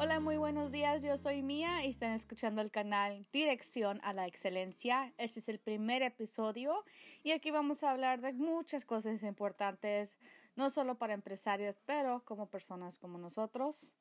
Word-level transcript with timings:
Hola, 0.00 0.20
muy 0.20 0.36
buenos 0.36 0.70
días. 0.70 1.02
Yo 1.02 1.16
soy 1.16 1.42
Mía 1.42 1.84
y 1.84 1.90
están 1.90 2.12
escuchando 2.12 2.62
el 2.62 2.70
canal 2.70 3.26
Dirección 3.32 3.98
a 4.04 4.12
la 4.12 4.28
Excelencia. 4.28 5.12
Este 5.18 5.40
es 5.40 5.48
el 5.48 5.58
primer 5.58 6.02
episodio 6.02 6.84
y 7.24 7.32
aquí 7.32 7.50
vamos 7.50 7.82
a 7.82 7.90
hablar 7.90 8.20
de 8.20 8.32
muchas 8.32 8.84
cosas 8.84 9.20
importantes, 9.24 10.16
no 10.54 10.70
solo 10.70 10.98
para 10.98 11.14
empresarios, 11.14 11.80
pero 11.84 12.24
como 12.24 12.48
personas 12.48 12.96
como 12.96 13.18
nosotros. 13.18 13.96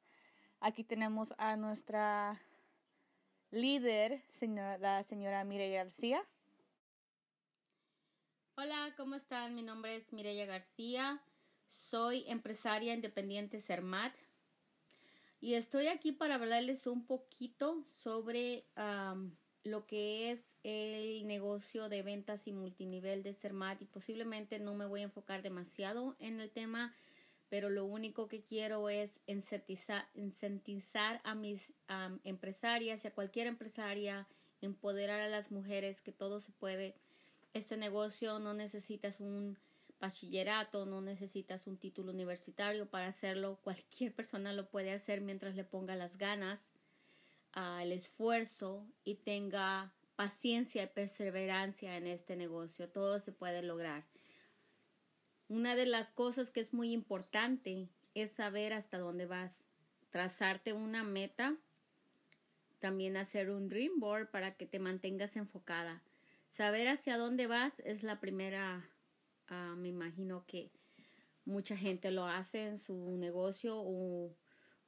Aquí 0.59 0.83
tenemos 0.83 1.33
a 1.39 1.57
nuestra 1.57 2.39
líder, 3.49 4.21
señora, 4.33 4.77
la 4.77 5.01
señora 5.01 5.43
Mireya 5.45 5.83
García. 5.83 6.23
Hola, 8.55 8.93
¿cómo 8.97 9.15
están? 9.15 9.55
Mi 9.55 9.63
nombre 9.63 9.95
es 9.95 10.13
Mireya 10.13 10.45
García. 10.45 11.23
Soy 11.69 12.23
empresaria 12.27 12.93
independiente 12.93 13.61
CERMAT 13.61 14.13
y 15.39 15.53
estoy 15.53 15.87
aquí 15.87 16.11
para 16.11 16.35
hablarles 16.35 16.87
un 16.87 17.05
poquito 17.05 17.85
sobre 17.95 18.65
lo 19.63 19.85
que 19.85 20.31
es 20.31 20.39
el 20.63 21.27
negocio 21.27 21.89
de 21.89 22.01
ventas 22.01 22.47
y 22.47 22.53
multinivel 22.53 23.23
de 23.23 23.33
CERMAT 23.33 23.81
y 23.81 23.85
posiblemente 23.85 24.59
no 24.59 24.75
me 24.75 24.85
voy 24.85 25.01
a 25.01 25.05
enfocar 25.05 25.41
demasiado 25.41 26.15
en 26.19 26.39
el 26.39 26.49
tema, 26.49 26.95
pero 27.49 27.69
lo 27.69 27.85
único 27.85 28.27
que 28.27 28.43
quiero 28.43 28.89
es 28.89 29.19
incentizar, 29.27 31.21
a 31.23 31.35
mis 31.35 31.73
empresarias 32.23 33.03
y 33.03 33.07
a 33.07 33.13
cualquier 33.13 33.47
empresaria, 33.47 34.27
empoderar 34.61 35.19
a 35.19 35.29
las 35.29 35.51
mujeres 35.51 36.01
que 36.01 36.11
todo 36.11 36.39
se 36.39 36.51
puede. 36.53 36.95
Este 37.53 37.77
negocio 37.77 38.39
no 38.39 38.53
necesitas 38.53 39.19
un 39.19 39.57
bachillerato, 39.99 40.85
no 40.85 41.01
necesitas 41.01 41.67
un 41.67 41.77
título 41.77 42.11
universitario 42.11 42.89
para 42.89 43.07
hacerlo, 43.07 43.59
cualquier 43.63 44.13
persona 44.13 44.53
lo 44.53 44.69
puede 44.69 44.91
hacer 44.91 45.21
mientras 45.21 45.55
le 45.55 45.63
ponga 45.63 45.95
las 45.95 46.17
ganas, 46.17 46.59
uh, 47.55 47.81
el 47.81 47.91
esfuerzo 47.91 48.85
y 49.03 49.15
tenga 49.15 49.91
paciencia 50.15 50.83
y 50.83 50.87
perseverancia 50.87 51.97
en 51.97 52.07
este 52.07 52.35
negocio, 52.35 52.89
todo 52.89 53.19
se 53.19 53.31
puede 53.31 53.61
lograr. 53.61 54.05
Una 55.49 55.75
de 55.75 55.85
las 55.85 56.11
cosas 56.11 56.51
que 56.51 56.59
es 56.59 56.73
muy 56.73 56.91
importante 56.91 57.87
es 58.13 58.31
saber 58.31 58.73
hasta 58.73 58.97
dónde 58.97 59.25
vas, 59.25 59.63
trazarte 60.09 60.73
una 60.73 61.03
meta, 61.03 61.55
también 62.79 63.17
hacer 63.17 63.49
un 63.49 63.69
dream 63.69 63.99
board 63.99 64.29
para 64.29 64.55
que 64.55 64.65
te 64.65 64.79
mantengas 64.79 65.35
enfocada. 65.35 66.03
Saber 66.51 66.87
hacia 66.87 67.17
dónde 67.17 67.47
vas 67.47 67.79
es 67.85 68.03
la 68.03 68.19
primera 68.19 68.89
Ah, 69.49 69.75
me 69.77 69.89
imagino 69.89 70.45
que 70.45 70.71
mucha 71.45 71.77
gente 71.77 72.11
lo 72.11 72.25
hace 72.25 72.67
en 72.67 72.79
su 72.79 72.93
negocio 73.17 73.77
o, 73.77 74.35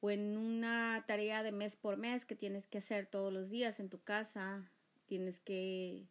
o 0.02 0.12
en 0.12 0.38
una 0.38 1.04
tarea 1.08 1.44
de 1.44 1.52
mes 1.52 1.78
por 1.78 1.98
mes 1.98 2.26
que 2.26 2.36
tienes 2.36 2.68
que 2.68 2.80
hacer 2.80 3.08
todos 3.08 3.32
los 3.32 3.50
días 3.50 3.80
en 3.80 3.90
tu 3.90 4.02
casa. 4.02 4.70
Tienes 5.06 5.40
que 5.40 6.06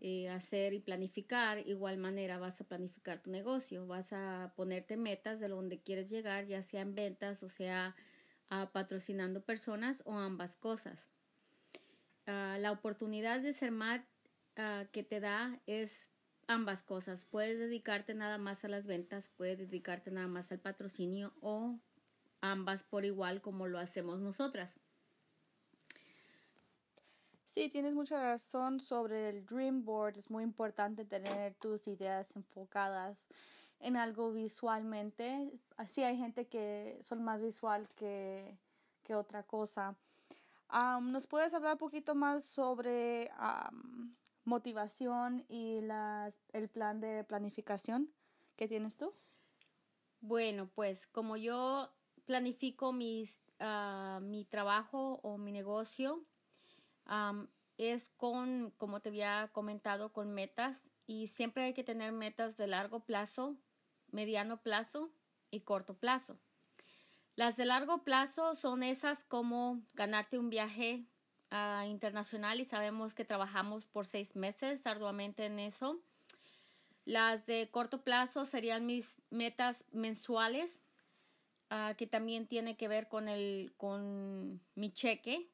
eh, 0.00 0.28
hacer 0.28 0.72
y 0.74 0.80
planificar. 0.80 1.66
Igual 1.66 1.98
manera 1.98 2.38
vas 2.38 2.60
a 2.60 2.64
planificar 2.64 3.22
tu 3.22 3.30
negocio. 3.30 3.86
Vas 3.86 4.12
a 4.12 4.52
ponerte 4.56 4.96
metas 4.96 5.40
de 5.40 5.48
donde 5.48 5.80
quieres 5.80 6.10
llegar, 6.10 6.46
ya 6.46 6.62
sea 6.62 6.80
en 6.80 6.94
ventas 6.94 7.42
o 7.42 7.48
sea 7.48 7.94
ah, 8.50 8.70
patrocinando 8.72 9.42
personas 9.42 10.02
o 10.06 10.12
ambas 10.12 10.56
cosas. 10.56 11.06
Ah, 12.26 12.56
la 12.60 12.72
oportunidad 12.72 13.40
de 13.40 13.52
ser 13.52 13.70
más 13.70 14.00
que 14.92 15.02
te 15.02 15.18
da 15.18 15.58
es 15.66 16.13
ambas 16.48 16.82
cosas. 16.82 17.24
Puedes 17.24 17.58
dedicarte 17.58 18.14
nada 18.14 18.38
más 18.38 18.64
a 18.64 18.68
las 18.68 18.86
ventas, 18.86 19.30
puedes 19.36 19.58
dedicarte 19.58 20.10
nada 20.10 20.28
más 20.28 20.52
al 20.52 20.58
patrocinio 20.58 21.32
o 21.40 21.78
ambas 22.40 22.82
por 22.82 23.04
igual 23.04 23.40
como 23.40 23.66
lo 23.66 23.78
hacemos 23.78 24.20
nosotras. 24.20 24.78
Sí, 27.46 27.68
tienes 27.68 27.94
mucha 27.94 28.18
razón 28.18 28.80
sobre 28.80 29.28
el 29.28 29.46
Dream 29.46 29.84
Board. 29.84 30.18
Es 30.18 30.28
muy 30.28 30.42
importante 30.42 31.04
tener 31.04 31.54
tus 31.54 31.86
ideas 31.86 32.34
enfocadas 32.34 33.28
en 33.78 33.96
algo 33.96 34.32
visualmente. 34.32 35.52
Así 35.76 36.02
hay 36.02 36.16
gente 36.16 36.46
que 36.46 36.98
son 37.04 37.22
más 37.22 37.40
visual 37.40 37.88
que, 37.94 38.58
que 39.04 39.14
otra 39.14 39.44
cosa. 39.44 39.94
¿Nos 41.00 41.28
puedes 41.28 41.54
hablar 41.54 41.74
un 41.74 41.78
poquito 41.78 42.16
más 42.16 42.42
sobre 42.42 43.30
motivación 44.44 45.44
y 45.48 45.80
el 46.52 46.68
plan 46.68 47.00
de 47.00 47.24
planificación 47.24 48.10
que 48.56 48.68
tienes 48.68 48.96
tú? 48.96 49.14
Bueno, 50.20 50.70
pues 50.74 51.06
como 51.06 51.36
yo 51.36 51.90
planifico 52.24 52.92
mis, 52.92 53.40
ah, 53.60 54.20
mi 54.22 54.44
trabajo 54.44 55.20
o 55.22 55.36
mi 55.38 55.52
negocio, 55.52 56.24
es 57.76 58.08
con, 58.16 58.72
como 58.78 59.00
te 59.00 59.10
había 59.10 59.50
comentado, 59.52 60.12
con 60.12 60.32
metas 60.32 60.90
y 61.06 61.26
siempre 61.26 61.64
hay 61.64 61.74
que 61.74 61.84
tener 61.84 62.12
metas 62.12 62.56
de 62.56 62.66
largo 62.66 63.00
plazo, 63.00 63.56
mediano 64.10 64.62
plazo 64.62 65.10
y 65.50 65.60
corto 65.60 65.94
plazo. 65.94 66.38
Las 67.36 67.56
de 67.56 67.64
largo 67.64 68.04
plazo 68.04 68.54
son 68.54 68.82
esas 68.82 69.24
como 69.24 69.82
ganarte 69.92 70.38
un 70.38 70.50
viaje 70.50 71.04
internacional 71.86 72.60
y 72.60 72.64
sabemos 72.64 73.14
que 73.14 73.24
trabajamos 73.24 73.86
por 73.86 74.06
seis 74.06 74.34
meses 74.34 74.86
arduamente 74.86 75.46
en 75.46 75.58
eso. 75.58 76.00
Las 77.04 77.46
de 77.46 77.68
corto 77.70 78.02
plazo 78.02 78.44
serían 78.44 78.86
mis 78.86 79.20
metas 79.30 79.84
mensuales, 79.92 80.80
ah, 81.70 81.94
que 81.96 82.06
también 82.06 82.46
tiene 82.46 82.76
que 82.76 82.88
ver 82.88 83.08
con, 83.08 83.28
el, 83.28 83.72
con 83.76 84.60
mi 84.74 84.90
cheque, 84.92 85.48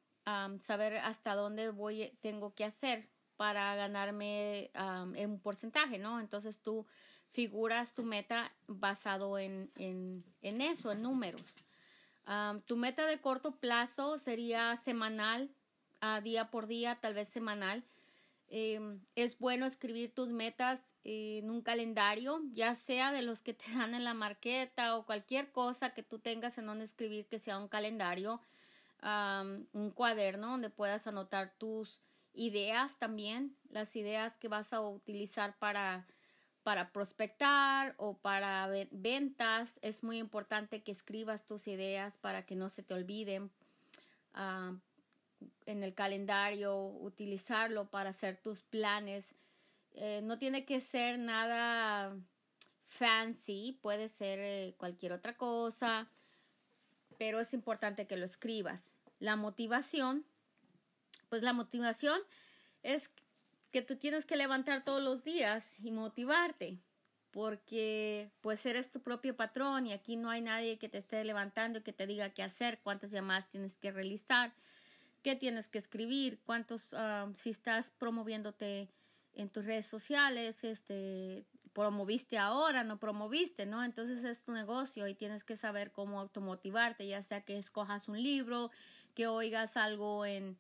saber 0.63 0.99
hasta 0.99 1.35
dónde 1.35 1.71
voy, 1.71 2.17
tengo 2.21 2.55
que 2.55 2.65
hacer 2.65 3.09
para 3.37 3.75
ganarme 3.75 4.71
en 5.15 5.31
un 5.31 5.41
porcentaje, 5.41 5.99
¿no? 5.99 6.21
Entonces 6.21 6.61
tú 6.61 6.87
figuras 7.33 7.95
tu 7.95 8.05
meta 8.05 8.53
basado 8.69 9.39
en, 9.39 9.73
en, 9.77 10.25
en 10.43 10.61
eso, 10.61 10.93
en 10.93 11.03
números. 11.03 11.57
tu 12.67 12.77
meta 12.77 13.07
de 13.07 13.21
corto 13.21 13.57
plazo 13.57 14.19
sería 14.19 14.77
semanal 14.77 15.51
día 16.23 16.51
por 16.51 16.67
día, 16.67 16.99
tal 17.01 17.15
vez 17.15 17.29
semanal. 17.29 17.85
Em, 18.49 19.01
es 19.15 19.39
bueno 19.39 19.65
escribir 19.65 20.13
tus 20.13 20.31
metas 20.31 20.81
en 21.05 21.49
un 21.51 21.63
calendario, 21.63 22.43
ya 22.53 22.75
sea 22.75 23.13
de 23.13 23.23
los 23.23 23.43
que 23.43 23.55
te 23.55 23.67
dan 23.75 23.95
en 23.95 24.05
la 24.05 24.15
marqueta 24.15 24.97
o 24.97 25.07
cualquier 25.07 25.53
cosa 25.53 25.95
que 25.95 26.03
tú 26.03 26.19
tengas 26.19 26.59
en 26.59 26.67
donde 26.67 26.85
escribir 26.85 27.27
que 27.27 27.39
sea 27.39 27.59
un 27.59 27.69
calendario, 27.69 28.41
un 29.03 29.93
cuaderno 29.95 30.51
donde 30.51 30.69
puedas 30.69 31.07
anotar 31.07 31.55
tus 31.57 32.01
ideas 32.35 32.99
también, 32.99 33.57
las 33.71 33.97
ideas 33.97 34.37
que 34.37 34.49
vas 34.49 34.75
a 34.75 34.81
utilizar 34.83 35.57
para, 35.59 36.07
para 36.63 36.93
prospectar 36.93 37.95
o 37.97 38.19
para 38.19 38.69
ventas. 38.91 39.79
Es 39.81 40.03
muy 40.03 40.19
importante 40.19 40.83
que 40.83 40.93
escribas 40.93 41.47
tus 41.47 41.67
ideas 41.67 42.19
para 42.19 42.45
que 42.45 42.57
no 42.57 42.69
se 42.69 42.83
te 42.83 42.93
olviden 42.93 43.51
en 45.67 45.83
el 45.83 45.95
calendario, 45.95 46.77
utilizarlo 46.77 47.91
para 47.91 48.11
hacer 48.11 48.37
tus 48.37 48.63
planes. 48.63 49.35
Eh, 49.93 50.21
no 50.23 50.39
tiene 50.39 50.65
que 50.65 50.81
ser 50.81 51.19
nada 51.19 52.17
fancy, 52.87 53.79
puede 53.81 54.09
ser 54.09 54.39
eh, 54.41 54.75
cualquier 54.77 55.13
otra 55.13 55.37
cosa, 55.37 56.09
pero 57.19 57.41
es 57.41 57.55
importante 57.55 58.07
que 58.07 58.17
lo 58.17 58.25
escribas. 58.25 58.95
La 59.19 59.37
motivación, 59.37 60.25
pues 61.29 61.43
la 61.43 61.53
motivación 61.53 62.21
es 62.83 63.11
que 63.71 63.83
tú 63.83 63.97
tienes 63.97 64.27
que 64.27 64.37
levantar 64.37 64.85
todos 64.85 65.03
los 65.03 65.23
días 65.23 65.65
y 65.83 65.93
motivarte, 65.93 66.79
porque 67.31 68.31
pues 68.41 68.67
eres 68.67 68.91
tu 68.91 69.01
propio 69.01 69.37
patrón 69.37 69.87
y 69.87 69.93
aquí 69.93 70.17
no 70.17 70.31
hay 70.31 70.41
nadie 70.41 70.79
que 70.79 70.89
te 70.89 70.99
esté 70.99 71.23
levantando 71.25 71.79
y 71.79 71.83
que 71.83 71.93
te 71.93 72.07
diga 72.07 72.31
qué 72.31 72.43
hacer, 72.43 72.81
cuántas 72.83 73.13
llamadas 73.13 73.49
tienes 73.51 73.77
que 73.77 73.93
realizar 73.93 74.53
qué 75.23 75.37
tienes 75.37 75.69
que 75.69 75.79
escribir, 75.79 76.41
cuántos, 76.45 76.89
ah, 76.93 77.31
si 77.35 77.51
estás 77.51 77.91
promoviéndote 77.91 78.89
en 79.33 79.49
tus 79.49 79.65
redes 79.65 79.87
sociales, 79.87 80.65
este, 80.65 81.47
promoviste 81.73 82.39
ahora, 82.39 82.85
no 82.85 82.99
promoviste, 82.99 83.67
¿no? 83.67 83.85
Entonces 83.85 84.25
es 84.25 84.45
tu 84.45 84.53
negocio 84.53 85.07
y 85.07 85.15
tienes 85.15 85.45
que 85.45 85.57
saber 85.57 85.93
cómo 85.93 86.21
automotivarte, 86.21 87.07
ya 87.07 87.23
sea 87.23 87.43
que 87.43 87.59
escojas 87.59 88.09
un 88.09 88.23
libro, 88.23 88.71
que 89.15 89.27
oigas 89.27 89.77
algo 89.77 90.27
en, 90.27 90.59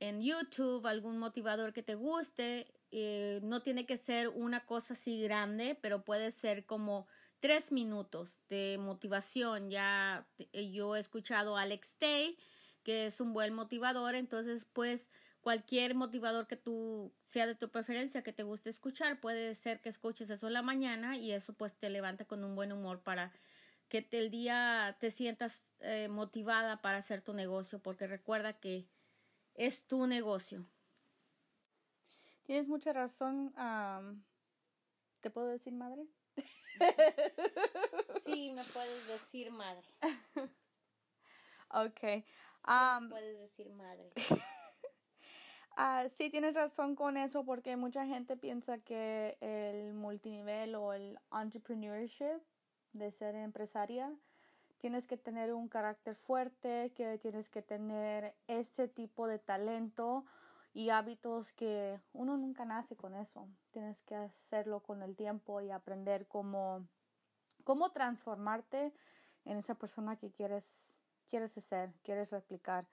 en 0.00 0.22
YouTube, 0.22 0.86
algún 0.86 1.18
motivador 1.18 1.72
que 1.72 1.82
te 1.82 1.94
guste. 1.94 2.66
Eh, 2.90 3.40
no 3.42 3.62
tiene 3.62 3.86
que 3.86 3.96
ser 3.96 4.28
una 4.28 4.66
cosa 4.66 4.94
así 4.94 5.20
grande, 5.22 5.78
pero 5.80 6.04
puede 6.04 6.30
ser 6.30 6.66
como 6.66 7.06
tres 7.40 7.72
minutos 7.72 8.40
de 8.48 8.76
motivación. 8.78 9.70
Ya 9.70 10.26
yo 10.52 10.96
he 10.96 11.00
escuchado 11.00 11.56
a 11.56 11.62
Alex 11.62 11.96
Tay, 11.98 12.36
que 12.82 13.06
es 13.06 13.20
un 13.20 13.32
buen 13.32 13.54
motivador, 13.54 14.14
entonces 14.14 14.64
pues 14.64 15.08
cualquier 15.40 15.94
motivador 15.94 16.46
que 16.46 16.56
tú 16.56 17.12
sea 17.22 17.46
de 17.46 17.54
tu 17.54 17.70
preferencia 17.70 18.22
que 18.22 18.32
te 18.32 18.42
guste 18.42 18.70
escuchar, 18.70 19.20
puede 19.20 19.54
ser 19.54 19.80
que 19.80 19.88
escuches 19.88 20.30
eso 20.30 20.46
en 20.46 20.52
la 20.52 20.62
mañana 20.62 21.16
y 21.16 21.32
eso 21.32 21.54
pues 21.54 21.74
te 21.74 21.90
levanta 21.90 22.24
con 22.24 22.44
un 22.44 22.54
buen 22.54 22.72
humor 22.72 23.02
para 23.02 23.32
que 23.88 24.06
el 24.12 24.30
día 24.30 24.96
te 25.00 25.10
sientas 25.10 25.60
eh, 25.80 26.08
motivada 26.08 26.80
para 26.80 26.98
hacer 26.98 27.22
tu 27.22 27.34
negocio, 27.34 27.80
porque 27.80 28.06
recuerda 28.06 28.52
que 28.52 28.88
es 29.54 29.86
tu 29.86 30.06
negocio. 30.06 30.64
Tienes 32.44 32.68
mucha 32.68 32.92
razón. 32.92 33.52
¿Te 35.20 35.30
puedo 35.30 35.48
decir 35.48 35.72
madre? 35.72 36.06
sí, 38.24 38.52
me 38.52 38.62
puedes 38.64 39.08
decir 39.08 39.50
madre. 39.50 39.86
ok. 41.70 42.24
Puedes 43.08 43.38
decir 43.38 43.70
madre. 43.70 44.10
Uh, 45.76 46.08
sí, 46.10 46.30
tienes 46.30 46.54
razón 46.54 46.94
con 46.94 47.16
eso 47.16 47.44
porque 47.44 47.76
mucha 47.76 48.06
gente 48.06 48.36
piensa 48.36 48.78
que 48.78 49.36
el 49.40 49.94
multinivel 49.94 50.74
o 50.74 50.92
el 50.92 51.18
entrepreneurship 51.32 52.40
de 52.92 53.10
ser 53.10 53.34
empresaria 53.34 54.12
tienes 54.80 55.06
que 55.06 55.16
tener 55.16 55.52
un 55.52 55.68
carácter 55.68 56.16
fuerte, 56.16 56.92
que 56.96 57.18
tienes 57.18 57.50
que 57.50 57.62
tener 57.62 58.34
ese 58.46 58.88
tipo 58.88 59.26
de 59.26 59.38
talento 59.38 60.24
y 60.72 60.88
hábitos 60.88 61.52
que 61.52 62.00
uno 62.12 62.36
nunca 62.36 62.64
nace 62.64 62.96
con 62.96 63.14
eso. 63.14 63.46
Tienes 63.72 64.00
que 64.02 64.14
hacerlo 64.14 64.80
con 64.80 65.02
el 65.02 65.16
tiempo 65.16 65.60
y 65.60 65.70
aprender 65.70 66.26
cómo, 66.26 66.86
cómo 67.64 67.90
transformarte 67.90 68.94
en 69.44 69.58
esa 69.58 69.74
persona 69.74 70.16
que 70.16 70.30
quieres, 70.30 70.98
quieres 71.30 71.52
ser, 71.52 71.92
quieres 72.02 72.30
replicar. 72.30 72.86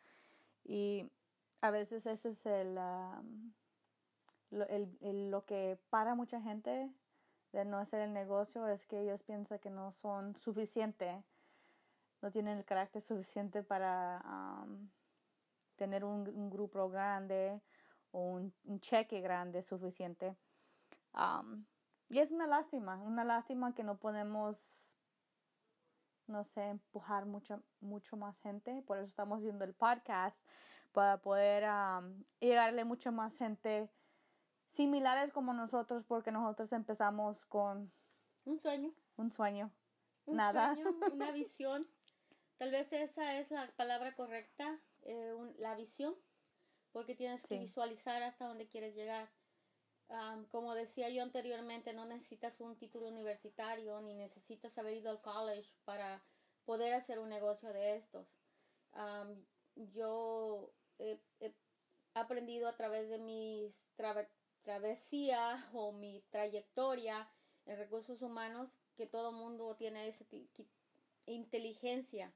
Y 0.64 1.10
a 1.62 1.72
veces 1.72 2.06
ese 2.06 2.30
es 2.30 2.46
el, 2.46 2.76
lo, 4.52 5.46
que 5.46 5.80
para 5.90 6.16
mucha 6.16 6.42
gente 6.42 6.90
de 7.52 7.66
no 7.66 7.78
hacer 7.78 8.02
el 8.02 8.14
negocio 8.14 8.68
es 8.68 8.86
que 8.86 9.02
ellos 9.02 9.24
piensan 9.24 9.60
que 9.60 9.70
no 9.70 9.92
son 9.92 10.36
suficiente, 10.36 11.24
no 12.22 12.32
tienen 12.32 12.58
el 12.58 12.66
carácter 12.66 13.02
suficiente 13.02 13.64
para 13.64 14.66
tener 15.76 16.06
un, 16.06 16.50
grupo 16.50 16.90
grande 16.90 17.62
o 18.12 18.20
un, 18.20 18.54
cheque 18.80 19.22
grande 19.22 19.64
suficiente. 19.64 20.36
y 22.10 22.20
es 22.20 22.32
una 22.32 22.48
lástima, 22.48 22.98
una 22.98 23.24
lástima 23.24 23.74
que 23.74 23.84
no 23.84 23.98
podemos, 23.98 24.94
no 26.28 26.44
sé, 26.44 26.70
empujar 26.70 27.26
mucho, 27.26 27.62
mucho 27.80 28.18
más 28.18 28.40
gente. 28.40 28.82
Por 28.84 28.98
eso 28.98 29.08
estamos 29.08 29.40
haciendo 29.40 29.66
el 29.66 29.74
podcast, 29.74 30.46
para 30.92 31.18
poder 31.22 31.64
llegarle 32.40 32.86
mucho 32.86 33.12
más 33.12 33.36
gente 33.38 33.90
similares 34.68 35.32
como 35.32 35.54
nosotros, 35.54 36.04
porque 36.08 36.32
nosotros 36.32 36.72
empezamos 36.72 37.46
con 37.46 37.92
un 38.46 38.60
sueño. 38.60 38.94
Un 39.16 39.32
sueño. 39.32 39.72
Un 40.26 40.38
Nada. 40.38 40.74
Sueño, 40.74 40.90
una 41.14 41.32
visión. 41.32 41.88
Tal 42.58 42.72
vez 42.72 42.92
esa 42.94 43.38
es 43.38 43.52
la 43.52 43.72
palabra 43.76 44.16
correcta, 44.16 44.80
eh, 45.04 45.36
la 45.60 45.76
visión, 45.76 46.16
porque 46.92 47.16
tienes 47.16 47.46
que 47.46 47.60
visualizar 47.60 48.24
hasta 48.24 48.48
dónde 48.48 48.68
quieres 48.68 48.96
llegar. 48.96 49.30
Como 50.52 50.74
decía 50.74 51.10
yo 51.10 51.22
anteriormente, 51.22 51.94
no 51.94 52.06
necesitas 52.06 52.60
un 52.60 52.78
título 52.78 53.08
universitario 53.08 54.00
ni 54.02 54.14
necesitas 54.14 54.78
haber 54.78 54.96
ido 54.96 55.10
al 55.10 55.22
college 55.22 55.76
para 55.86 56.22
poder 56.66 56.94
hacer 56.94 57.20
un 57.20 57.30
negocio 57.30 57.74
de 57.74 57.96
estos. 57.96 58.28
yo 59.94 60.72
he, 61.00 61.20
aprendido 62.14 62.68
a 62.68 62.76
través 62.76 63.10
de 63.10 63.20
mis 63.20 63.88
travesía 64.64 65.66
o 65.74 65.92
mi 65.92 66.24
trayectoria 66.30 67.30
en 67.66 67.78
recursos 67.78 68.22
humanos 68.22 68.78
que 68.96 69.06
todo 69.06 69.32
mundo 69.32 69.76
tiene 69.78 70.08
esa 70.08 70.26
inteligencia. 71.26 72.34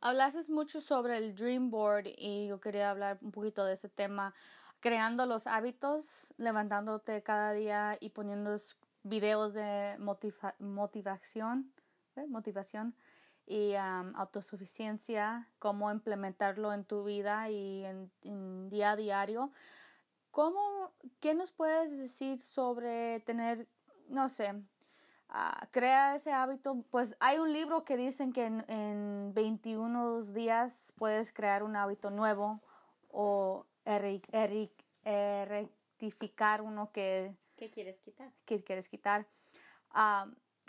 Hablaste 0.00 0.50
mucho 0.50 0.80
sobre 0.80 1.16
el 1.18 1.34
Dream 1.34 1.70
Board 1.70 2.06
y 2.16 2.48
yo 2.48 2.60
quería 2.60 2.90
hablar 2.90 3.18
un 3.20 3.32
poquito 3.32 3.64
de 3.64 3.74
ese 3.74 3.88
tema, 3.88 4.34
creando 4.80 5.26
los 5.26 5.46
hábitos, 5.46 6.34
levantándote 6.36 7.22
cada 7.22 7.52
día 7.52 7.96
y 8.00 8.10
poniendo 8.10 8.56
videos 9.02 9.54
de 9.54 9.96
motivación, 10.58 11.72
¿eh? 12.16 12.26
motivación 12.28 12.94
y 13.46 13.74
autosuficiencia, 13.74 15.48
cómo 15.58 15.90
implementarlo 15.90 16.72
en 16.72 16.84
tu 16.84 17.04
vida 17.04 17.48
y 17.48 17.84
en, 17.84 18.68
día 18.68 18.92
a 18.92 18.96
diario. 18.96 19.50
¿Cómo, 20.30 20.92
¿Qué 21.20 21.34
nos 21.34 21.50
puedes 21.50 21.98
decir 21.98 22.40
sobre 22.40 23.20
tener, 23.20 23.66
no 24.08 24.28
sé, 24.28 24.52
uh, 24.52 25.66
crear 25.70 26.14
ese 26.14 26.30
hábito? 26.30 26.84
Pues 26.90 27.16
hay 27.20 27.38
un 27.38 27.52
libro 27.52 27.84
que 27.84 27.96
dicen 27.96 28.34
que 28.34 28.44
en, 28.44 28.64
en 28.68 29.32
21 29.32 30.22
días 30.24 30.92
puedes 30.98 31.32
crear 31.32 31.62
un 31.62 31.74
hábito 31.74 32.10
nuevo 32.10 32.60
o 33.10 33.66
rectificar 35.46 36.62
uno 36.62 36.92
que... 36.92 37.34
¿Qué 37.56 37.70
quieres 37.70 37.98
quitar? 38.00 38.32
Que 38.44 38.62
quieres 38.62 38.88
quitar. 38.88 39.26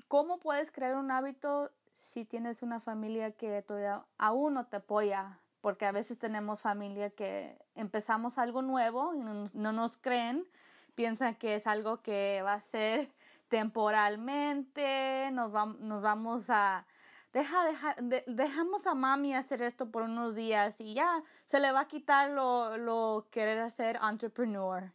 ¿Cómo 0.08 0.40
puedes 0.40 0.72
crear 0.72 0.96
un 0.96 1.12
hábito 1.12 1.72
si 1.94 2.24
tienes 2.26 2.62
una 2.64 2.80
familia 2.80 3.32
que 3.32 3.62
todavía 3.62 4.06
aún 4.18 4.54
no 4.54 4.66
te 4.68 4.78
apoya, 4.78 5.40
porque 5.62 5.86
a 5.86 5.92
veces 5.92 6.18
tenemos 6.18 6.62
familia 6.62 7.10
que 7.10 7.60
empezamos 7.76 8.38
algo 8.38 8.62
nuevo 8.62 9.14
y 9.14 9.20
no, 9.20 9.74
nos 9.74 9.98
creen, 9.98 10.48
piensan 10.96 11.36
que 11.36 11.56
es 11.56 11.68
algo 11.68 12.02
que 12.02 12.42
va 12.44 12.54
a 12.54 12.62
ser 12.62 13.12
temporalmente, 13.50 15.30
nos, 15.34 15.52
nos 15.80 16.02
vamos 16.02 16.50
a... 16.50 16.86
Deja, 17.32 17.64
deja, 17.66 17.96
dejamos 18.28 18.88
a 18.88 18.96
mami 18.96 19.36
hacer 19.36 19.62
esto 19.62 19.92
por 19.92 20.04
unos 20.04 20.36
días 20.36 20.82
y 20.82 20.96
ya 20.96 21.24
se 21.46 21.60
le 21.60 21.72
va 21.72 21.82
a 21.82 21.88
quitar 21.88 22.32
lo, 22.32 22.78
lo 22.78 23.28
querer 23.32 23.60
hacer 23.60 24.00
entrepreneur. 24.02 24.92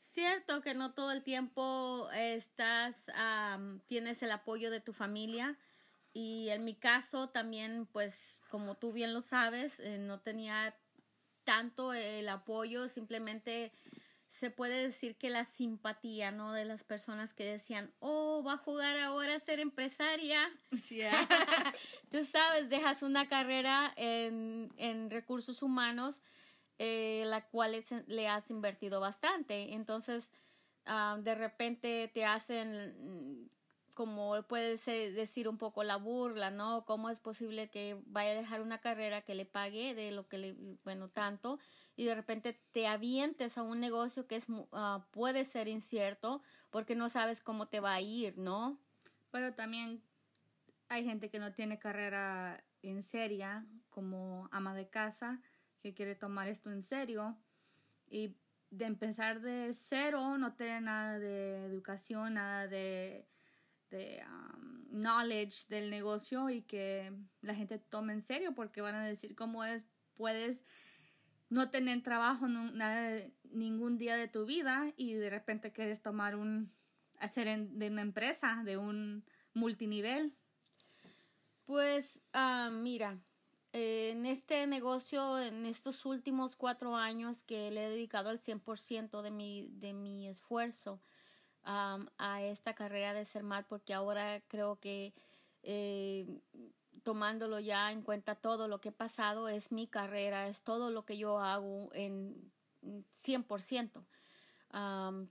Cierto 0.00 0.62
que 0.62 0.74
no 0.74 0.92
todo 0.92 1.12
el 1.12 1.22
tiempo 1.22 2.08
estás, 2.12 3.10
tienes 3.86 4.22
el 4.22 4.32
apoyo 4.32 4.70
de 4.70 4.80
tu 4.80 4.92
familia, 4.92 5.56
y 6.12 6.48
en 6.48 6.64
mi 6.64 6.74
caso 6.74 7.28
también, 7.28 7.86
pues 7.86 8.40
como 8.50 8.76
tú 8.76 8.92
bien 8.92 9.14
lo 9.14 9.22
sabes, 9.22 9.78
eh, 9.80 9.98
no 9.98 10.20
tenía 10.20 10.76
tanto 11.44 11.92
el 11.92 12.28
apoyo, 12.28 12.88
simplemente 12.88 13.72
se 14.40 14.50
puede 14.50 14.82
decir 14.82 15.16
que 15.16 15.28
la 15.28 15.44
simpatía, 15.44 16.30
¿no? 16.30 16.54
De 16.54 16.64
las 16.64 16.82
personas 16.82 17.34
que 17.34 17.44
decían, 17.44 17.92
oh, 17.98 18.42
va 18.42 18.54
a 18.54 18.56
jugar 18.56 18.98
ahora 18.98 19.34
a 19.34 19.40
ser 19.40 19.60
empresaria. 19.60 20.50
Tú 22.10 22.24
sabes, 22.24 22.70
dejas 22.70 23.02
una 23.02 23.28
carrera 23.28 23.92
en, 23.96 24.72
en 24.78 25.10
recursos 25.10 25.62
humanos, 25.62 26.22
eh, 26.78 27.24
la 27.26 27.46
cual 27.48 27.84
le 28.06 28.28
has 28.28 28.50
invertido 28.50 28.98
bastante. 28.98 29.74
Entonces, 29.74 30.30
ah, 30.86 31.18
de 31.20 31.34
repente 31.34 32.10
te 32.14 32.24
hacen 32.24 33.50
como 33.94 34.42
puede 34.44 34.78
decir 35.12 35.46
un 35.46 35.58
poco 35.58 35.84
la 35.84 35.96
burla, 35.96 36.50
¿no? 36.50 36.86
¿Cómo 36.86 37.10
es 37.10 37.20
posible 37.20 37.68
que 37.68 37.98
vaya 38.06 38.30
a 38.30 38.34
dejar 38.34 38.62
una 38.62 38.80
carrera 38.80 39.20
que 39.20 39.34
le 39.34 39.44
pague 39.44 39.94
de 39.94 40.10
lo 40.10 40.26
que 40.26 40.38
le, 40.38 40.56
bueno, 40.84 41.10
tanto, 41.10 41.58
y 42.00 42.06
de 42.06 42.14
repente 42.14 42.58
te 42.72 42.86
avientes 42.86 43.58
a 43.58 43.62
un 43.62 43.78
negocio 43.78 44.26
que 44.26 44.36
es, 44.36 44.48
uh, 44.48 45.02
puede 45.10 45.44
ser 45.44 45.68
incierto 45.68 46.42
porque 46.70 46.94
no 46.94 47.10
sabes 47.10 47.42
cómo 47.42 47.68
te 47.68 47.78
va 47.78 47.92
a 47.92 48.00
ir, 48.00 48.38
¿no? 48.38 48.78
Pero 49.30 49.52
también 49.52 50.02
hay 50.88 51.04
gente 51.04 51.28
que 51.28 51.38
no 51.38 51.52
tiene 51.52 51.78
carrera 51.78 52.64
en 52.80 53.02
seria, 53.02 53.66
como 53.90 54.48
ama 54.50 54.74
de 54.74 54.88
casa, 54.88 55.42
que 55.82 55.92
quiere 55.92 56.14
tomar 56.14 56.48
esto 56.48 56.70
en 56.70 56.82
serio 56.82 57.36
y 58.08 58.34
de 58.70 58.86
empezar 58.86 59.42
de 59.42 59.74
cero, 59.74 60.38
no 60.38 60.54
tener 60.54 60.80
nada 60.80 61.18
de 61.18 61.66
educación, 61.66 62.32
nada 62.32 62.66
de 62.66 63.26
um, 63.92 64.86
knowledge 64.90 65.66
del 65.68 65.90
negocio 65.90 66.48
y 66.48 66.62
que 66.62 67.12
la 67.42 67.54
gente 67.54 67.78
tome 67.78 68.14
en 68.14 68.22
serio 68.22 68.54
porque 68.54 68.80
van 68.80 68.94
a 68.94 69.04
decir 69.04 69.36
cómo 69.36 69.64
es, 69.64 69.84
puedes 70.14 70.64
no 71.50 71.70
tener 71.70 72.02
trabajo 72.02 72.48
nada 72.48 73.20
ningún 73.50 73.98
día 73.98 74.16
de 74.16 74.28
tu 74.28 74.46
vida 74.46 74.92
y 74.96 75.14
de 75.14 75.28
repente 75.28 75.72
quieres 75.72 76.00
tomar 76.00 76.36
un 76.36 76.72
hacer 77.18 77.68
de 77.68 77.88
una 77.88 78.00
empresa 78.00 78.62
de 78.64 78.78
un 78.78 79.24
multinivel. 79.52 80.32
Pues 81.66 82.20
uh, 82.34 82.70
mira 82.70 83.18
en 83.72 84.26
este 84.26 84.66
negocio 84.66 85.38
en 85.38 85.64
estos 85.66 86.04
últimos 86.04 86.56
cuatro 86.56 86.96
años 86.96 87.42
que 87.42 87.70
le 87.70 87.86
he 87.86 87.90
dedicado 87.90 88.30
al 88.30 88.40
100% 88.40 89.22
de 89.22 89.30
mi 89.30 89.68
de 89.72 89.92
mi 89.92 90.28
esfuerzo 90.28 91.00
a 91.62 92.42
esta 92.42 92.74
carrera 92.74 93.14
de 93.14 93.26
ser 93.26 93.44
mal 93.44 93.64
porque 93.66 93.94
ahora 93.94 94.40
creo 94.48 94.80
que 94.80 95.12
eh, 95.62 96.26
tomándolo 97.02 97.60
ya 97.60 97.92
en 97.92 98.02
cuenta 98.02 98.34
todo 98.34 98.68
lo 98.68 98.80
que 98.80 98.90
he 98.90 98.92
pasado 98.92 99.48
es 99.48 99.72
mi 99.72 99.86
carrera, 99.86 100.48
es 100.48 100.62
todo 100.62 100.90
lo 100.90 101.04
que 101.04 101.16
yo 101.16 101.38
hago 101.38 101.90
en 101.94 102.52
100%. 103.24 104.04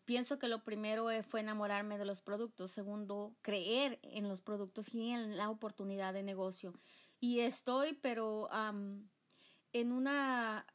pienso 0.06 0.40
que 0.40 0.48
lo 0.48 0.64
primero 0.64 1.12
eh, 1.12 1.24
fue 1.24 1.40
enamorarme 1.40 1.98
de 1.98 2.06
los 2.06 2.22
productos, 2.22 2.72
segundo, 2.72 3.36
creer 3.42 4.00
en 4.04 4.28
los 4.28 4.42
productos 4.42 4.94
y 4.94 5.12
en 5.12 5.38
la 5.38 5.50
oportunidad 5.50 6.14
de 6.14 6.24
negocio. 6.24 6.74
Y 7.20 7.40
estoy, 7.40 7.94
pero 7.94 8.50
en 9.74 9.92
una, 9.92 10.66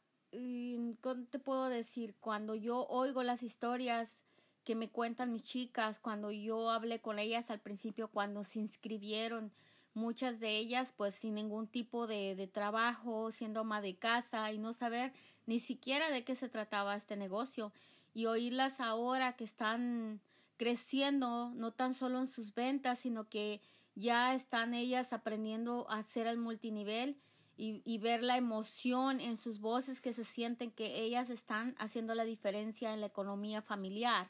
¿cómo 1.01 1.25
te 1.29 1.39
puedo 1.39 1.69
decir? 1.69 2.15
Cuando 2.19 2.55
yo 2.55 2.85
oigo 2.87 3.23
las 3.23 3.43
historias 3.43 4.23
que 4.63 4.75
me 4.75 4.89
cuentan 4.89 5.31
mis 5.31 5.43
chicas, 5.43 5.99
cuando 5.99 6.31
yo 6.31 6.69
hablé 6.69 6.99
con 6.99 7.19
ellas 7.19 7.49
al 7.51 7.59
principio, 7.59 8.09
cuando 8.09 8.43
se 8.43 8.59
inscribieron, 8.59 9.53
muchas 9.95 10.39
de 10.39 10.57
ellas 10.57 10.93
pues 10.95 11.15
sin 11.15 11.35
ningún 11.35 11.67
tipo 11.67 12.05
de, 12.05 12.35
de 12.35 12.47
trabajo, 12.47 13.31
siendo 13.31 13.61
ama 13.61 13.81
de 13.81 13.95
casa 13.95 14.51
y 14.51 14.57
no 14.57 14.73
saber 14.73 15.13
ni 15.45 15.59
siquiera 15.59 16.09
de 16.11 16.23
qué 16.23 16.35
se 16.35 16.49
trataba 16.49 16.95
este 16.95 17.15
negocio 17.15 17.71
y 18.13 18.27
oírlas 18.27 18.79
ahora 18.79 19.35
que 19.35 19.43
están 19.43 20.21
creciendo, 20.57 21.51
no 21.55 21.71
tan 21.71 21.93
solo 21.93 22.19
en 22.19 22.27
sus 22.27 22.53
ventas, 22.53 22.99
sino 22.99 23.27
que 23.29 23.61
ya 23.93 24.33
están 24.33 24.73
ellas 24.73 25.13
aprendiendo 25.13 25.85
a 25.89 25.97
hacer 25.97 26.27
el 26.27 26.37
multinivel 26.37 27.17
y, 27.57 27.81
y, 27.85 27.97
ver 27.99 28.21
la 28.21 28.35
emoción 28.35 29.21
en 29.21 29.37
sus 29.37 29.61
voces 29.61 30.01
que 30.01 30.11
se 30.11 30.25
sienten 30.25 30.71
que 30.71 31.01
ellas 31.01 31.29
están 31.29 31.73
haciendo 31.77 32.13
la 32.13 32.25
diferencia 32.25 32.93
en 32.93 32.99
la 32.99 33.05
economía 33.05 33.61
familiar. 33.61 34.29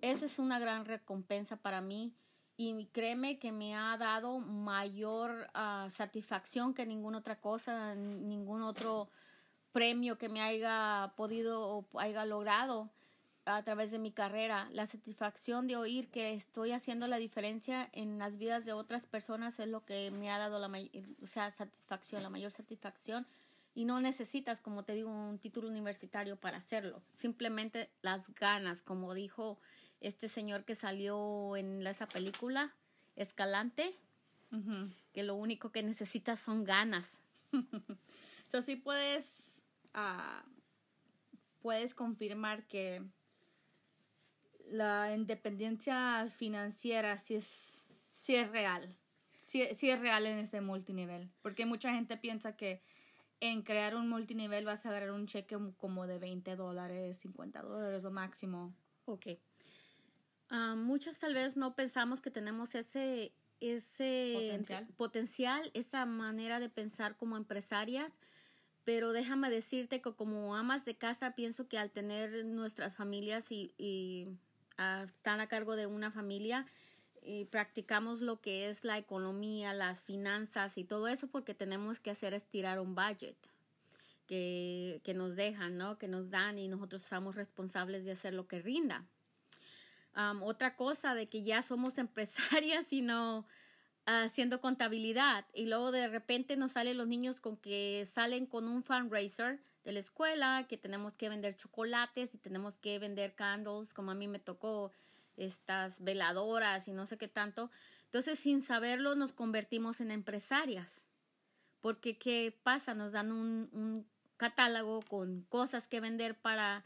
Esa 0.00 0.26
es 0.26 0.38
una 0.38 0.60
gran 0.60 0.84
recompensa 0.84 1.56
para 1.56 1.80
mí 1.80 2.12
y 2.56 2.86
créeme 2.92 3.38
que 3.38 3.52
me 3.52 3.74
ha 3.74 3.96
dado 3.96 4.38
mayor 4.38 5.50
ah, 5.54 5.88
satisfacción 5.90 6.74
que 6.74 6.86
ninguna 6.86 7.18
otra 7.18 7.40
cosa, 7.40 7.94
ningún 7.94 8.62
otro 8.62 9.08
premio 9.72 10.18
que 10.18 10.28
me 10.28 10.42
haya 10.42 11.12
podido 11.16 11.62
o 11.62 11.98
haya 11.98 12.24
logrado 12.26 12.90
a 13.44 13.62
través 13.62 13.90
de 13.90 13.98
mi 13.98 14.12
carrera. 14.12 14.68
La 14.72 14.86
satisfacción 14.86 15.66
de 15.66 15.76
oír 15.76 16.08
que 16.10 16.34
estoy 16.34 16.72
haciendo 16.72 17.08
la 17.08 17.16
diferencia 17.16 17.88
en 17.92 18.18
las 18.18 18.36
vidas 18.36 18.64
de 18.64 18.72
otras 18.72 19.06
personas 19.06 19.58
es 19.58 19.68
lo 19.68 19.84
que 19.84 20.10
me 20.10 20.30
ha 20.30 20.38
dado 20.38 20.58
la 20.58 20.70
o 21.22 21.26
sea, 21.26 21.50
satisfacción, 21.50 22.22
la 22.22 22.30
mayor 22.30 22.52
satisfacción. 22.52 23.26
Y 23.74 23.86
no 23.86 24.00
necesitas, 24.00 24.60
como 24.60 24.84
te 24.84 24.92
digo, 24.92 25.10
un 25.10 25.38
título 25.38 25.68
universitario 25.68 26.36
para 26.36 26.58
hacerlo. 26.58 27.02
Simplemente 27.14 27.90
las 28.02 28.28
ganas, 28.34 28.82
como 28.82 29.14
dijo 29.14 29.58
este 30.02 30.28
señor 30.28 30.64
que 30.64 30.74
salió 30.74 31.56
en 31.56 31.86
esa 31.86 32.06
película, 32.06 32.74
Escalante, 33.16 33.94
que 35.12 35.22
lo 35.22 35.34
único 35.34 35.72
que 35.72 35.82
necesitas 35.82 36.38
son 36.38 36.64
ganas. 36.64 37.08
so, 38.48 38.60
sí 38.60 38.76
puedes, 38.76 39.62
uh, 39.94 40.46
puedes 41.60 41.94
confirmar 41.94 42.66
que 42.66 43.02
la 44.70 45.14
independencia 45.14 46.28
financiera 46.36 47.16
sí 47.18 47.36
es, 47.36 47.46
sí 47.46 48.34
es 48.36 48.50
real. 48.50 48.94
Sí, 49.42 49.66
sí, 49.74 49.90
es 49.90 50.00
real 50.00 50.26
en 50.26 50.38
este 50.38 50.60
multinivel. 50.60 51.30
Porque 51.42 51.66
mucha 51.66 51.92
gente 51.92 52.16
piensa 52.16 52.56
que 52.56 52.82
en 53.40 53.62
crear 53.62 53.96
un 53.96 54.08
multinivel 54.08 54.64
vas 54.64 54.86
a 54.86 54.90
agarrar 54.90 55.10
un 55.12 55.26
cheque 55.26 55.56
como 55.76 56.06
de 56.06 56.18
20 56.18 56.56
dólares, 56.56 57.18
50 57.18 57.62
dólares 57.62 58.02
lo 58.02 58.10
máximo. 58.10 58.74
Ok. 59.04 59.26
Uh, 60.52 60.76
muchos 60.76 61.18
tal 61.18 61.32
vez 61.32 61.56
no 61.56 61.74
pensamos 61.74 62.20
que 62.20 62.30
tenemos 62.30 62.74
ese, 62.74 63.32
ese 63.60 64.32
potencial. 64.34 64.86
potencial, 64.98 65.70
esa 65.72 66.04
manera 66.04 66.60
de 66.60 66.68
pensar 66.68 67.16
como 67.16 67.38
empresarias, 67.38 68.12
pero 68.84 69.12
déjame 69.12 69.48
decirte 69.48 70.02
que 70.02 70.12
como 70.12 70.54
amas 70.54 70.84
de 70.84 70.94
casa 70.94 71.34
pienso 71.34 71.68
que 71.68 71.78
al 71.78 71.90
tener 71.90 72.44
nuestras 72.44 72.94
familias 72.94 73.50
y, 73.50 73.72
y 73.78 74.28
están 75.04 75.40
a 75.40 75.46
cargo 75.46 75.74
de 75.74 75.86
una 75.86 76.10
familia 76.10 76.66
y 77.22 77.46
practicamos 77.46 78.20
lo 78.20 78.42
que 78.42 78.68
es 78.68 78.84
la 78.84 78.98
economía, 78.98 79.72
las 79.72 80.00
finanzas 80.00 80.76
y 80.76 80.84
todo 80.84 81.08
eso 81.08 81.28
porque 81.28 81.54
tenemos 81.54 81.98
que 81.98 82.10
hacer 82.10 82.34
estirar 82.34 82.78
un 82.78 82.94
budget 82.94 83.36
que, 84.26 85.00
que 85.02 85.14
nos 85.14 85.34
dejan, 85.34 85.78
¿no? 85.78 85.96
Que 85.96 86.08
nos 86.08 86.30
dan 86.30 86.58
y 86.58 86.68
nosotros 86.68 87.02
somos 87.04 87.36
responsables 87.36 88.04
de 88.04 88.12
hacer 88.12 88.34
lo 88.34 88.46
que 88.46 88.60
rinda. 88.60 89.06
Otra 90.42 90.76
cosa 90.76 91.14
de 91.14 91.28
que 91.28 91.42
ya 91.42 91.62
somos 91.62 91.98
empresarias 91.98 92.86
y 92.90 93.02
no 93.02 93.46
haciendo 94.04 94.60
contabilidad 94.60 95.44
y 95.54 95.66
luego 95.66 95.92
de 95.92 96.08
repente 96.08 96.56
nos 96.56 96.72
salen 96.72 96.98
los 96.98 97.06
niños 97.06 97.40
con 97.40 97.56
que 97.56 98.06
salen 98.10 98.46
con 98.46 98.66
un 98.66 98.82
fundraiser 98.82 99.60
de 99.84 99.92
la 99.92 100.00
escuela, 100.00 100.66
que 100.68 100.76
tenemos 100.76 101.16
que 101.16 101.28
vender 101.28 101.56
chocolates 101.56 102.34
y 102.34 102.38
tenemos 102.38 102.78
que 102.78 102.98
vender 102.98 103.34
candles, 103.34 103.94
como 103.94 104.10
a 104.10 104.14
mí 104.14 104.28
me 104.28 104.38
tocó 104.38 104.92
estas 105.36 106.02
veladoras 106.02 106.88
y 106.88 106.92
no 106.92 107.06
sé 107.06 107.16
qué 107.18 107.28
tanto. 107.28 107.70
Entonces, 108.04 108.38
sin 108.38 108.62
saberlo, 108.62 109.14
nos 109.14 109.32
convertimos 109.32 110.00
en 110.00 110.10
empresarias. 110.10 110.88
Porque, 111.80 112.16
¿qué 112.16 112.56
pasa? 112.62 112.94
Nos 112.94 113.12
dan 113.12 113.32
un, 113.32 113.68
un 113.72 114.06
catálogo 114.36 115.00
con 115.02 115.42
cosas 115.48 115.88
que 115.88 116.00
vender 116.00 116.36
para, 116.36 116.84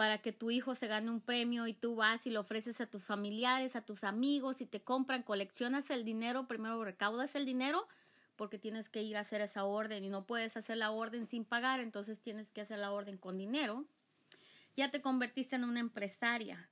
para 0.00 0.16
que 0.16 0.32
tu 0.32 0.50
hijo 0.50 0.74
se 0.74 0.86
gane 0.86 1.10
un 1.10 1.20
premio 1.20 1.66
y 1.66 1.74
tú 1.74 1.94
vas 1.94 2.26
y 2.26 2.30
lo 2.30 2.40
ofreces 2.40 2.80
a 2.80 2.86
tus 2.86 3.04
familiares, 3.04 3.76
a 3.76 3.82
tus 3.82 4.02
amigos 4.02 4.62
y 4.62 4.64
te 4.64 4.80
compran, 4.80 5.22
coleccionas 5.22 5.90
el 5.90 6.06
dinero, 6.06 6.48
primero 6.48 6.82
recaudas 6.82 7.34
el 7.34 7.44
dinero 7.44 7.86
porque 8.36 8.58
tienes 8.58 8.88
que 8.88 9.02
ir 9.02 9.18
a 9.18 9.20
hacer 9.20 9.42
esa 9.42 9.64
orden 9.64 10.02
y 10.02 10.08
no 10.08 10.24
puedes 10.24 10.56
hacer 10.56 10.78
la 10.78 10.90
orden 10.90 11.26
sin 11.26 11.44
pagar, 11.44 11.80
entonces 11.80 12.22
tienes 12.22 12.48
que 12.48 12.62
hacer 12.62 12.78
la 12.78 12.92
orden 12.92 13.18
con 13.18 13.36
dinero. 13.36 13.84
Ya 14.74 14.90
te 14.90 15.02
convertiste 15.02 15.56
en 15.56 15.64
una 15.64 15.80
empresaria. 15.80 16.66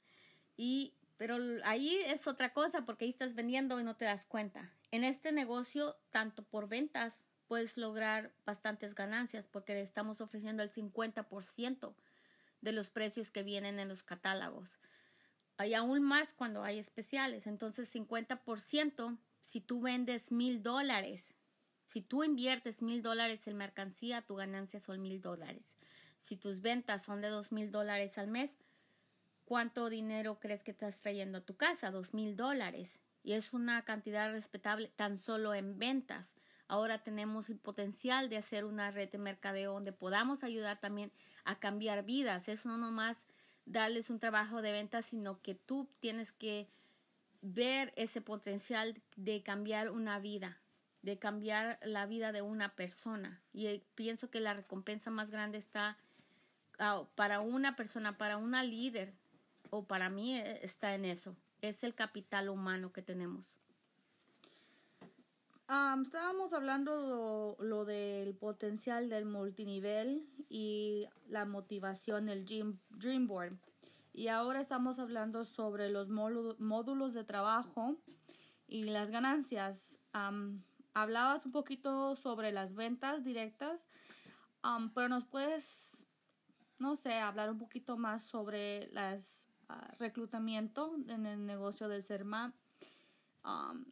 Y 0.56 0.94
pero 1.18 1.37
ahí 1.64 1.99
es 2.06 2.26
otra 2.28 2.54
cosa 2.54 2.87
porque 2.87 3.04
ahí 3.04 3.11
estás 3.11 3.35
vendiendo 3.35 3.78
y 3.78 3.85
no 3.85 3.94
te 3.94 4.06
das 4.06 4.25
cuenta. 4.25 4.73
En 4.90 5.04
este 5.04 5.32
negocio, 5.32 5.97
tanto 6.12 6.44
por 6.44 6.66
ventas, 6.66 7.12
puedes 7.47 7.76
lograr 7.76 8.32
bastantes 8.47 8.94
ganancias 8.94 9.49
porque 9.49 9.78
estamos 9.82 10.23
ofreciendo 10.23 10.62
el 10.62 10.73
50% 10.73 11.92
de 12.61 12.73
los 12.73 12.91
precios 12.91 13.31
que 13.31 13.43
vienen 13.43 13.79
en 13.79 13.88
los 13.88 14.03
catálogos. 14.03 14.79
Hay 15.57 15.75
aún 15.75 16.03
más 16.03 16.35
cuando 16.35 16.62
hay 16.62 16.79
especiales. 16.79 17.47
Entonces, 17.47 17.95
50%, 17.95 19.19
si 19.43 19.61
tú 19.61 19.81
vendes 19.81 20.31
mil 20.31 20.62
dólares 20.62 21.35
si 21.88 22.03
tú 22.03 22.23
inviertes 22.23 22.83
mil 22.83 23.03
dólares 23.03 23.49
en 23.49 23.57
mercancía, 23.57 24.21
tu 24.21 24.35
ganancia 24.35 24.79
son 24.79 25.00
mil 25.00 25.23
dólares. 25.23 25.75
Si 26.21 26.37
tus 26.37 26.61
ventas 26.61 27.03
son 27.03 27.23
de 27.23 27.29
dos 27.29 27.50
mil 27.50 27.73
dólares 27.73 28.19
al 28.19 28.29
mes, 28.29 28.55
¿cuánto 29.47 29.88
dinero 29.88 30.38
crees 30.38 30.65
que 30.65 30.71
estás 30.71 30.99
trayendo 30.99 31.38
a 31.38 31.47
tu 31.47 31.57
casa? 31.57 31.91
Dos 31.91 32.12
mil 32.12 32.37
dólares. 32.37 32.91
Y 33.23 33.33
es 33.33 33.55
una 33.55 33.87
cantidad 33.87 34.31
respetable 34.31 34.88
tan 34.97 35.17
solo 35.17 35.55
en 35.55 35.79
ventas. 35.79 36.29
Ahora 36.69 37.03
tenemos 37.03 37.51
el 37.51 37.59
potencial 37.59 38.29
de 38.29 38.37
hacer 38.37 38.65
una 38.65 38.91
red 38.91 39.11
de 39.11 39.19
mercadeo 39.19 39.73
donde 39.73 39.93
podamos 39.93 40.45
ayudar 40.45 40.79
también 40.79 41.11
a 41.45 41.59
cambiar 41.59 42.05
vidas. 42.05 42.49
Es 42.49 42.67
no 42.67 42.79
nomás 42.79 43.27
darles 43.67 44.11
un 44.11 44.21
trabajo 44.21 44.63
de 44.63 44.73
ventas, 44.73 45.07
sino 45.07 45.41
que 45.43 45.55
tú 45.55 45.89
tienes 46.01 46.31
que 46.31 46.69
ver 47.43 47.93
ese 47.97 48.21
potencial 48.21 49.01
de 49.17 49.43
cambiar 49.43 49.91
una 49.91 50.19
vida 50.19 50.59
de 51.03 51.19
cambiar 51.19 51.79
la 51.83 52.07
vida 52.07 52.33
de 52.33 52.43
una 52.43 52.75
persona. 52.75 53.41
Y 53.53 53.67
eh, 53.67 53.83
pienso 53.95 54.31
que 54.31 54.41
la 54.41 54.55
recompensa 54.55 55.11
más 55.11 55.31
grande 55.31 55.59
está 55.59 55.97
ah, 56.79 57.05
para 57.15 57.41
una 57.41 57.77
persona, 57.77 58.19
para 58.19 58.37
una 58.37 58.63
líder, 58.63 59.13
o 59.71 59.85
para 59.85 60.11
mí 60.11 60.39
eh, 60.39 60.61
está 60.63 60.95
en 60.95 61.05
eso. 61.05 61.37
Es 61.61 61.85
el 61.85 61.95
capital 61.95 62.49
humano 62.49 62.93
que 62.93 63.03
tenemos. 63.03 63.61
Estábamos 66.03 66.53
hablando 66.53 67.57
lo, 67.59 67.65
lo, 67.65 67.85
del 67.85 68.35
potencial 68.35 69.09
del 69.11 69.27
multinivel 69.27 70.27
y 70.49 71.07
la 71.29 71.45
motivación 71.45 72.27
del 72.27 72.45
Dream, 72.45 72.79
Dreamboard. 72.91 73.59
Y 74.15 74.29
ahora 74.29 74.61
estamos 74.61 74.99
hablando 74.99 75.45
sobre 75.45 75.91
los 75.91 76.09
módulos 76.09 77.15
de 77.15 77.25
trabajo 77.25 77.97
y 78.67 78.85
las 78.85 79.11
ganancias 79.11 80.01
hablabas 80.95 81.47
un 81.47 81.53
poquito 81.53 82.17
sobre 82.17 82.51
las 82.51 82.75
ventas 82.75 83.23
directas, 83.23 83.87
um, 84.65 84.91
pero 84.91 85.09
nos 85.09 85.25
puedes, 85.25 86.09
no 86.79 86.97
sé, 86.97 87.15
hablar 87.15 87.51
un 87.51 87.59
poquito 87.59 87.97
más 87.97 88.25
sobre 88.25 88.89
las 88.89 89.49
uh, 89.69 89.97
reclutamiento 89.99 90.97
en 91.09 91.27
el 91.27 91.47
negocio 91.47 91.89
de 91.89 92.03
Serma 92.03 92.53
um, 93.45 93.85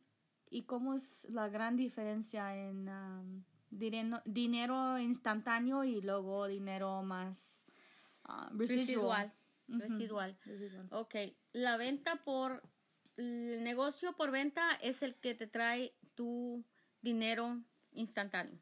y 0.50 0.62
cómo 0.62 0.94
es 0.94 1.26
la 1.30 1.48
gran 1.48 1.76
diferencia 1.76 2.56
en 2.56 2.88
um, 2.88 3.44
dinero, 3.70 4.22
dinero, 4.24 4.98
instantáneo 4.98 5.84
y 5.84 6.00
luego 6.00 6.46
dinero 6.46 7.02
más 7.02 7.66
uh, 8.28 8.56
residual. 8.56 9.32
Residual. 9.68 10.38
residual. 10.44 10.88
Ok, 10.92 11.14
la 11.52 11.76
venta 11.76 12.22
por, 12.24 12.62
el 13.16 13.64
negocio 13.64 14.16
por 14.16 14.30
venta 14.30 14.70
es 14.80 15.02
el 15.02 15.16
que 15.16 15.34
te 15.34 15.46
trae 15.46 15.94
tu 16.14 16.64
dinero 17.02 17.60
instantáneo. 17.92 18.58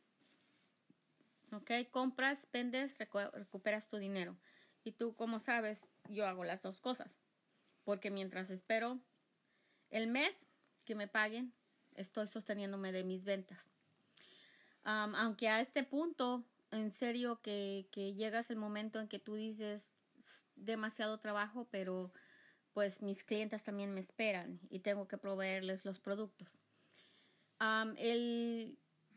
¿Ok? 1.53 1.71
Compras, 1.91 2.49
vendes, 2.53 2.99
recuperas 2.99 3.89
tu 3.89 3.99
dinero. 3.99 4.37
Y 4.83 4.93
tú, 4.93 5.15
como 5.15 5.39
sabes, 5.39 5.87
yo 6.09 6.27
hago 6.27 6.45
las 6.45 6.63
dos 6.63 6.81
cosas. 6.81 7.21
Porque 7.85 8.11
mientras 8.11 8.51
espero 8.51 8.99
el 9.91 10.09
mes 10.09 10.35
que 10.85 10.95
me 10.95 11.07
paguen, 11.07 11.55
estoy 11.95 12.27
sosteniéndome 12.27 12.93
de 12.93 13.05
mis 13.05 13.25
ventas. 13.25 13.59
aunque 14.85 15.49
a 15.49 15.61
este 15.61 15.83
punto, 15.83 16.45
en 16.71 16.91
serio, 16.91 17.41
que, 17.43 17.89
que 17.91 18.15
llegas 18.15 18.51
el 18.51 18.57
momento 18.57 19.01
en 19.01 19.09
que 19.09 19.19
tú 19.19 19.35
dices 19.35 19.91
demasiado 20.57 21.19
trabajo, 21.19 21.67
pero 21.71 22.13
pues 22.73 23.03
mis 23.03 23.25
clientes 23.25 23.63
también 23.63 23.95
me 23.95 24.01
esperan 24.01 24.61
y 24.69 24.81
tengo 24.81 25.09
que 25.09 25.17
proveerles 25.17 25.85
los 25.85 26.01
productos. 26.01 26.59
el, 27.97 28.77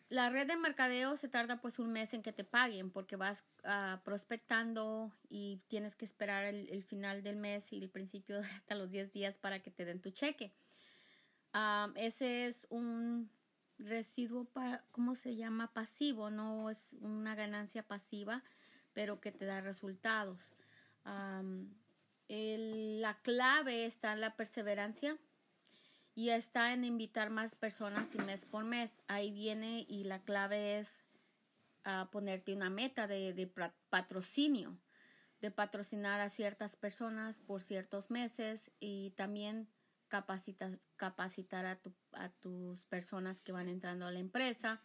la 0.10 0.30
red 0.30 0.48
de 0.48 0.56
mercadeo 0.56 1.18
se 1.18 1.28
tarda 1.28 1.60
pues 1.60 1.80
un 1.80 1.92
mes 1.92 2.14
en 2.14 2.22
que 2.22 2.32
te 2.32 2.44
paguen 2.44 2.92
porque 2.92 3.16
vas 3.16 3.44
uh, 3.66 4.02
prospectando 4.04 5.12
y 5.28 5.60
tienes 5.68 5.96
que 5.96 6.06
esperar 6.06 6.46
el, 6.46 6.84
final 6.84 7.24
del 7.24 7.36
mes 7.36 7.74
y 7.74 7.80
el 7.80 7.90
principio 7.90 8.40
hasta 8.40 8.76
los 8.76 8.92
10 8.92 9.12
días 9.12 9.38
para 9.38 9.60
que 9.60 9.72
te 9.72 9.84
den 9.84 10.02
tu 10.02 10.12
cheque. 10.12 10.54
Ese 11.96 12.48
es 12.48 12.68
un 12.70 13.30
residuo, 13.80 14.46
para, 14.46 14.84
¿cómo 14.92 15.16
se 15.16 15.36
llama? 15.36 15.74
Pasivo, 15.74 16.30
no 16.30 16.70
es 16.70 16.94
una 17.02 17.36
ganancia 17.36 17.84
pasiva, 17.84 18.44
pero 18.94 19.22
que 19.22 19.32
te 19.32 19.46
da 19.46 19.62
resultados. 19.62 20.56
la 22.28 23.18
clave 23.22 23.86
está 23.86 24.14
en 24.14 24.22
la 24.22 24.36
perseverancia 24.36 25.18
y 26.18 26.32
está 26.32 26.74
en 26.74 26.84
invitar 26.84 27.30
más 27.30 27.54
personas 27.54 28.16
y 28.16 28.18
mes 28.18 28.44
por 28.46 28.64
mes. 28.64 29.04
Ahí 29.08 29.30
viene 29.30 29.86
y 29.88 30.04
la 30.04 30.24
clave 30.24 30.80
es 30.80 30.90
ah, 31.84 32.10
ponerte 32.12 32.56
una 32.56 32.72
meta 32.72 33.06
de, 33.06 33.52
patrocinio, 33.92 34.80
de 35.42 35.52
patrocinar 35.52 36.20
a 36.20 36.32
ciertas 36.32 36.76
personas 36.76 37.40
por 37.40 37.62
ciertos 37.62 38.10
meses 38.10 38.72
y 38.80 39.12
también 39.12 39.70
capacitar, 40.08 40.80
capacitar 40.96 41.66
a, 41.66 41.80
a 42.14 42.30
tus 42.30 42.86
personas 42.86 43.42
que 43.42 43.52
van 43.52 43.70
entrando 43.70 44.06
a 44.06 44.12
la 44.12 44.20
empresa. 44.20 44.82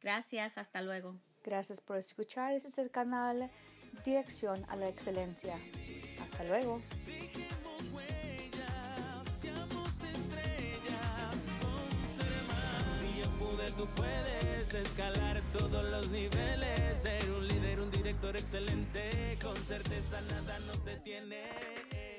Gracias, 0.02 0.58
hasta 0.58 0.82
luego. 0.82 1.20
Gracias 1.44 1.82
por 1.82 1.98
escuchar. 1.98 2.54
Ese 2.54 2.68
es 2.68 2.78
el 2.78 2.92
canal 2.92 3.50
Dirección 4.04 4.64
a 4.70 4.76
la 4.76 4.88
Excelencia. 4.88 5.60
Hasta 6.22 6.44
luego. 6.46 6.82
tú 13.78 13.88
puedes 13.96 14.74
escalar 14.74 15.42
todos 15.52 15.84
los 15.86 16.10
niveles, 16.10 17.02
ser 17.02 17.30
un 17.32 17.48
líder, 17.48 17.80
un 17.82 17.92
director 17.92 18.36
excelente, 18.36 19.38
con 19.42 19.56
certeza 19.58 20.22
nada 20.22 20.60
nos 20.60 20.84
detiene. 20.86 22.15